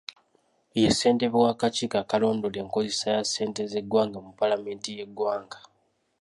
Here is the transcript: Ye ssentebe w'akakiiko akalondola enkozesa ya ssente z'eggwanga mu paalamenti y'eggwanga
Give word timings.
Ye 0.81 0.89
ssentebe 0.93 1.37
w'akakiiko 1.43 1.95
akalondola 2.03 2.57
enkozesa 2.63 3.05
ya 3.15 3.21
ssente 3.25 3.61
z'eggwanga 3.71 4.17
mu 4.25 4.31
paalamenti 4.39 4.87
y'eggwanga 4.97 5.57